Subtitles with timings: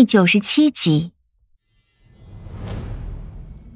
[0.00, 1.12] 第九十七集，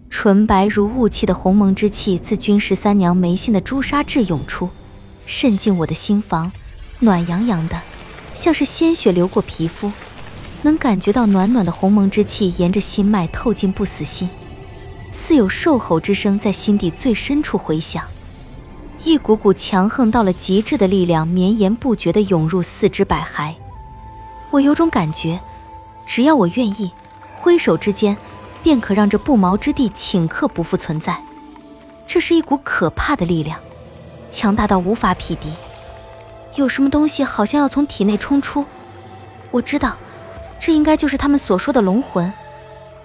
[0.08, 4.71] 纯白如雾气的鸿蒙之气自君十三娘眉心的朱砂痣涌出，
[5.26, 6.50] 渗进我的心房，
[7.00, 7.79] 暖洋洋的，
[8.32, 9.93] 像是鲜血流过皮肤，
[10.62, 14.30] 能感觉到暖暖的鸿蒙之气沿着心脉透进不死心，
[15.12, 18.02] 似有兽吼之声在心底最深处回响，
[19.04, 23.52] 一股股强横到了极致的力量绵延不绝的涌入四肢百骸，
[24.50, 25.38] 我有种感觉。
[26.07, 26.93] 只要我愿意，
[27.34, 28.16] 挥手之间，
[28.62, 31.20] 便可让这不毛之地顷刻不复存在。
[32.06, 33.59] 这是一股可怕的力量，
[34.30, 35.52] 强大到无法匹敌。
[36.55, 38.65] 有什么东西好像要从体内冲出，
[39.51, 39.96] 我知道，
[40.60, 42.32] 这应该就是他们所说的龙魂。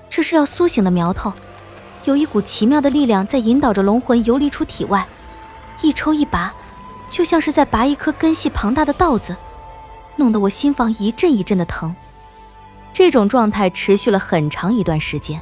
[0.09, 1.33] 这是要苏醒的苗头，
[2.03, 5.07] 有一股奇妙的力量在引导着龙魂游离出体外，
[5.81, 6.53] 一抽一拔，
[7.09, 9.35] 就像是在拔一颗根系庞大的稻子，
[10.17, 11.95] 弄得我心房一阵一阵的疼。
[12.93, 15.39] 这种状态持续了很长一段时间，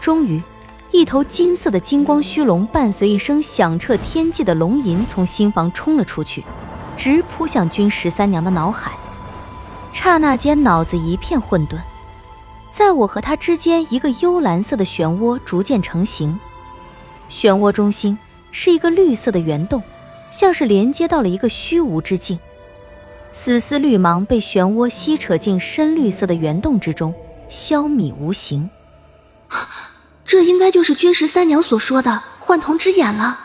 [0.00, 0.42] 终于，
[0.90, 6.44] 一头金色的金光虚龙伴随一声响彻天际的龙吟从心房冲了出去，
[6.96, 8.92] 直扑向君十三娘的脑海。
[9.92, 11.76] 刹那间，脑子一片混沌，
[12.70, 16.38] 在我和他之间，一个幽蓝色的漩涡逐渐成型，
[17.30, 18.18] 漩涡中心
[18.50, 19.82] 是一个绿色的圆洞，
[20.30, 22.38] 像是连接到了一个虚无之境。
[23.32, 27.14] 丝丝绿芒被漩涡吸扯进深绿色的圆洞之中，
[27.48, 28.68] 消弭无形。
[30.24, 33.40] 这应该就是君十三娘所说的幻瞳之眼了。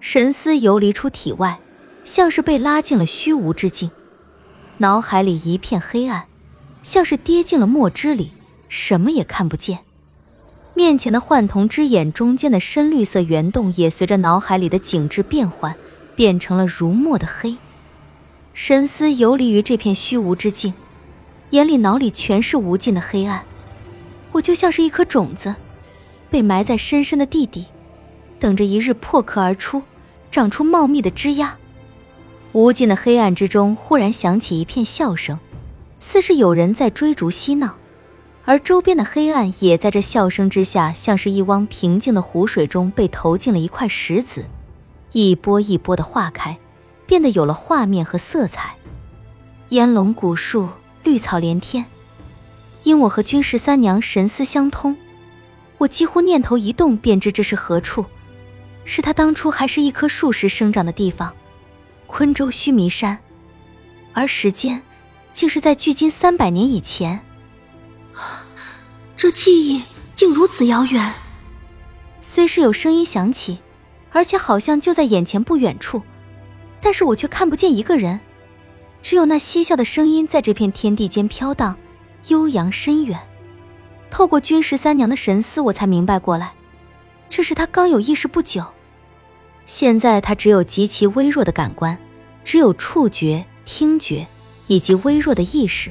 [0.00, 1.58] 神思游离出体外，
[2.04, 3.90] 像是被拉进了虚无之境，
[4.78, 6.26] 脑海里一片黑暗，
[6.82, 8.32] 像是跌进了墨汁里，
[8.68, 9.80] 什么也看不见。
[10.74, 15.74] 面前的幻瞳之眼中间的深绿色圆洞也随着脑海里的景致变换，
[16.14, 17.56] 变成了如墨的黑。
[18.58, 20.72] 神思游离于这片虚无之境，
[21.50, 23.44] 眼里脑里全是无尽的黑暗。
[24.32, 25.54] 我就像是一颗种子，
[26.30, 27.66] 被埋在深深的地底，
[28.38, 29.82] 等着一日破壳而出，
[30.30, 31.58] 长出茂密的枝桠。
[32.52, 35.38] 无尽的黑暗之中，忽然响起一片笑声，
[36.00, 37.76] 似是有人在追逐嬉闹，
[38.46, 44.46] 而周边的黑暗也在这笑声之下，像是一汪平静的湖水中被投进了一块石子，
[45.12, 46.56] 一波一波的化开。
[47.06, 48.76] 变得有了画面和色彩，
[49.70, 50.68] 烟笼古树，
[51.04, 51.86] 绿草连天。
[52.82, 54.96] 因我和君十三娘神思相通，
[55.78, 58.04] 我几乎念头一动便知这是何处，
[58.84, 61.34] 是他当初还是一棵树时生长的地方——
[62.06, 63.18] 昆州须弥山，
[64.12, 64.82] 而时间
[65.32, 67.20] 竟是在距今三百年以前。
[69.16, 69.82] 这记忆
[70.14, 71.14] 竟如此遥远。
[72.20, 73.58] 虽是有声音响起，
[74.12, 76.02] 而且好像就在眼前不远处。
[76.80, 78.20] 但是我却看不见一个人，
[79.02, 81.76] 只有那嬉笑的声音在这片天地间飘荡，
[82.28, 83.18] 悠扬深远。
[84.10, 86.52] 透过君十三娘的神思，我才明白过来，
[87.28, 88.64] 这是他刚有意识不久，
[89.66, 91.98] 现在他只有极其微弱的感官，
[92.44, 94.26] 只有触觉、听觉
[94.68, 95.90] 以及微弱的意识，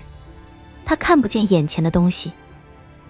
[0.85, 2.31] 他看不见眼前的东西。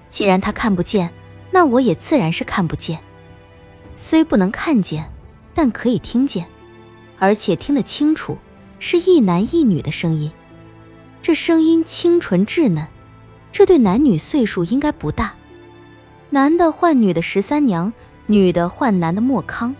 [0.09, 1.11] 既然他看不见，
[1.51, 2.99] 那我也自然是看不见。
[3.95, 5.09] 虽不能看见，
[5.53, 6.45] 但可以听见。
[7.17, 8.37] 而且听得清楚，
[8.79, 10.31] 是一男一女的声音。
[11.21, 12.87] 这声音清纯稚嫩，
[13.51, 15.33] 这对男女岁数应该不大。
[16.29, 17.91] 男的唤女的十三娘，
[18.27, 19.75] 女的唤男的莫康。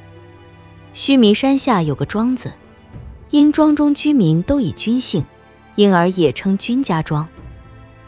[0.93, 2.53] 须弥山下有个庄子，
[3.29, 5.25] 因庄中居民都以君姓，
[5.75, 7.27] 因而也称君家庄。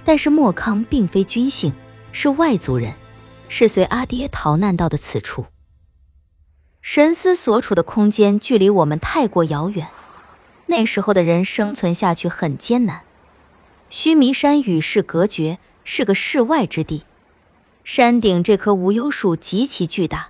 [0.05, 1.73] 但是莫康并非君姓，
[2.13, 2.93] 是外族人，
[3.49, 5.45] 是随阿爹逃难到的此处。
[6.81, 9.87] 神思所处的空间距离我们太过遥远，
[10.67, 13.01] 那时候的人生存下去很艰难。
[13.89, 17.03] 须弥山与世隔绝，是个世外之地。
[17.83, 20.29] 山顶这棵无忧树极其巨大，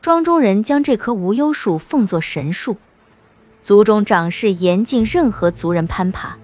[0.00, 2.76] 庄中人将这棵无忧树奉作神树，
[3.62, 6.38] 族中长势严禁任何族人攀爬，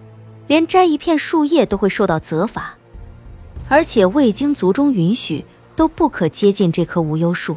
[0.47, 2.75] 连摘一片树叶都会受到责罚，
[3.69, 7.57] 而且未经族中允许，都不可接近这棵无忧树。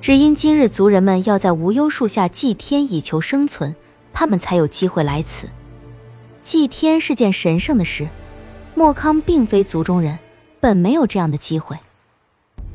[0.00, 3.74] 只因今日族人们要在无忧树下祭天以求生存，
[4.12, 5.48] 他们才有机会来此。
[6.42, 8.08] 祭天是件神圣的事，
[8.74, 10.18] 莫康并非族中人，
[10.60, 11.76] 本没有这样的机会。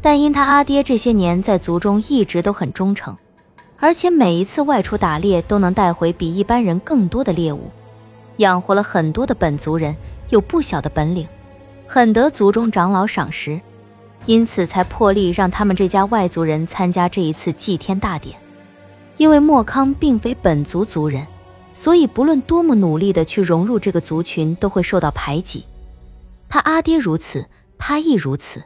[0.01, 3.15] 但因他阿爹这些年在族中一直都很忠诚，
[3.77, 7.69] 而且每一次外出打猎都能带回比一般人更多的猎物，
[8.37, 9.95] 养活了很多的本族人，
[10.29, 11.25] 有不小的本领，
[11.87, 13.61] 很得族中长老赏识。
[14.25, 18.37] 因此才破例让他们这家外族人参加这一次祭天大典。
[19.17, 21.27] 因为莫康并非本族族人，
[21.73, 25.65] 所以不论多么努力的去融入这个族群，都会受到排挤。
[26.49, 27.47] 他阿爹如此，
[27.77, 28.63] 他亦如此。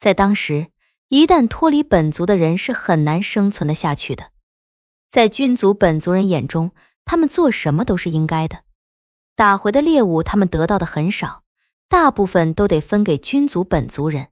[0.00, 0.66] 在当时，
[1.08, 4.30] 一旦脱离本族的人是很难生存的下去的。
[5.08, 6.72] 在军族本族人眼中，
[7.04, 8.60] 他们做什么都是应该的。
[9.36, 11.42] 打回的猎物，他们得到的很少，
[11.88, 14.28] 大部分都得分给军族本族人，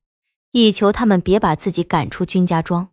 [0.52, 2.88] 以求他们别把自己赶出君家庄。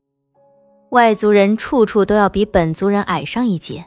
[0.92, 3.86] 外族人处处都要比本族人矮上一截，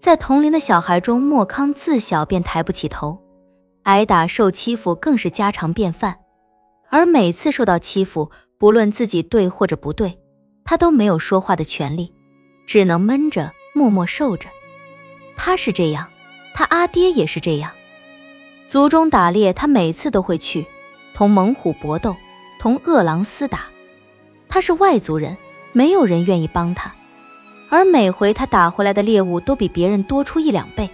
[0.00, 3.22] 在同龄的小孩中，莫康自小便抬不起头，
[3.84, 6.18] 挨打受欺负更是家常便饭。
[6.88, 10.18] 而每次受到欺负，不论自己对或者不对，
[10.64, 12.12] 他都没有说话的权利，
[12.66, 14.48] 只能闷着默默受着。
[15.36, 16.08] 他是这样，
[16.54, 17.70] 他阿爹也是这样。
[18.66, 20.66] 族中打猎，他每次都会去，
[21.14, 22.16] 同猛虎搏斗，
[22.58, 23.66] 同饿狼厮打。
[24.48, 25.36] 他是外族人。
[25.72, 26.90] 没有人愿意帮他，
[27.68, 30.88] 而每回他打回来的猎物都比别人多出一两倍，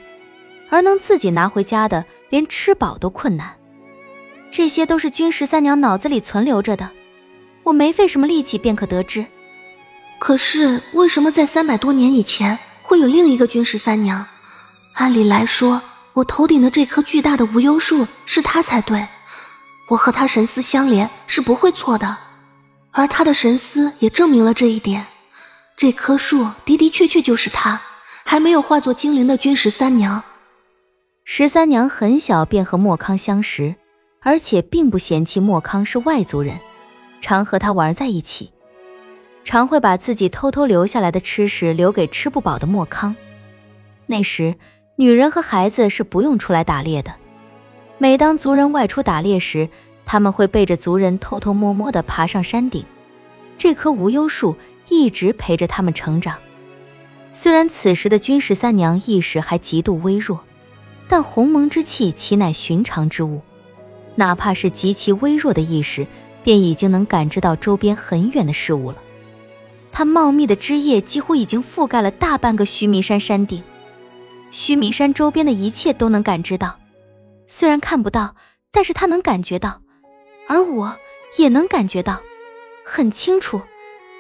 [0.70, 3.54] 而能自己拿回家的，连吃饱都困难。
[4.50, 6.90] 这些都是君十三娘脑子里存留着的，
[7.62, 9.24] 我没费什么力气便可得知。
[10.18, 14.26] 可是为什么在三百多年以前会有另一个君十三娘？
[14.94, 15.80] 按理来说，
[16.14, 19.06] 我头顶的这棵巨大的无忧树是她才对，
[19.88, 22.16] 我和他神思相连，是不会错的。
[22.90, 25.06] 而他的神思也证明了这一点，
[25.76, 27.80] 这棵树的的确确就是他，
[28.24, 30.22] 还没有化作精灵的君十三娘。
[31.24, 33.74] 十三娘很小便和莫康相识，
[34.20, 36.58] 而且并不嫌弃莫康是外族人，
[37.20, 38.52] 常和他玩在一起，
[39.44, 43.14] 常会把自己偷偷留下来的吃食留给吃不饱的莫康。
[44.06, 44.56] 那时，
[44.96, 47.14] 女人和孩子是不用出来打猎的，
[48.02, 49.68] 每当族人外出打猎时。
[50.04, 52.84] 他们会背着族人偷偷摸摸地爬上山顶，
[53.56, 54.56] 这棵无忧树
[54.88, 56.36] 一直陪着他们成长。
[57.30, 60.40] 虽然此时的君十三娘意识还极度微弱，
[61.06, 63.40] 但鸿蒙之气岂乃寻常之物？
[64.16, 66.04] 哪怕是极其微弱的意识，
[66.42, 68.96] 便已经能感知到周边很远的事物了。
[69.92, 73.62] 它茂密的枝叶几乎已经覆盖了大半个须弥山山顶，
[74.50, 76.81] 须弥山周边的一切都能感知到。
[77.46, 78.36] 虽然看不到，
[78.70, 79.82] 但是他能感觉到。
[80.48, 80.96] 而我
[81.38, 82.20] 也能感觉到，
[82.84, 83.62] 很清楚，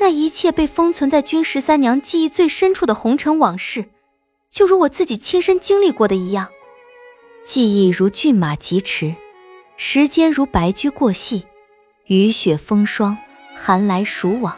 [0.00, 3.86] 那一切被封存在君十三娘记忆最深处的红尘往事，
[4.50, 6.48] 就如我自己亲身经历过的一样。
[7.44, 9.14] 记忆如骏马疾驰，
[9.76, 11.44] 时间如白驹过隙，
[12.06, 13.18] 雨雪风霜，
[13.54, 14.56] 寒来暑往，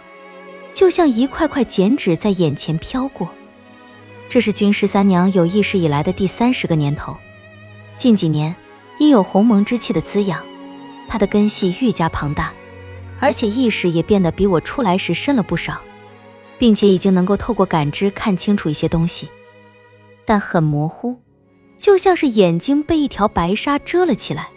[0.74, 3.28] 就像一块块剪纸在眼前飘过。
[4.28, 7.16] 这是君十三娘有意识以来的第三十个年头，
[7.96, 8.54] 近几年
[8.98, 10.42] 因有鸿蒙之气的滋养。
[11.06, 12.52] 他的根系愈加庞大，
[13.20, 15.80] 而且意识也变得比我出来时深了不少，
[16.58, 19.28] 并且已经能够透过感知看清楚一些东西，
[20.24, 21.20] 但很模糊，
[21.76, 24.48] 就像是眼睛被一条白纱遮了起来，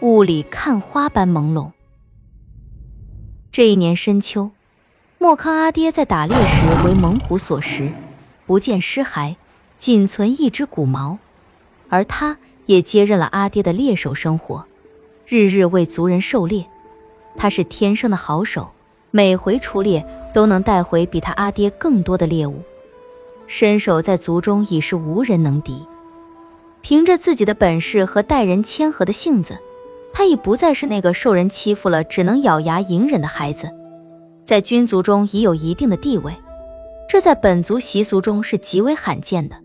[0.00, 1.70] 雾里看花般朦胧。
[3.52, 4.50] 这一年深秋，
[5.18, 7.92] 莫康阿爹在打猎时为猛虎所食，
[8.46, 9.36] 不见尸骸，
[9.76, 11.18] 仅存一只骨毛，
[11.90, 14.66] 而他也接任了阿爹的猎手生活。
[15.26, 16.66] 日日为族人狩猎，
[17.36, 18.70] 他是天生的好手，
[19.10, 20.04] 每回出猎
[20.34, 22.60] 都能带回比他阿爹更多的猎物，
[23.46, 25.86] 身手在族中已是无人能敌。
[26.82, 29.56] 凭着自己的本事和待人谦和的性子，
[30.12, 33.70] 他已不再是那个受人欺负了只能咬牙隐忍的孩子，
[34.44, 36.34] 在军族中已有一定的地位，
[37.08, 39.56] 这在本族习俗中是极为罕见的。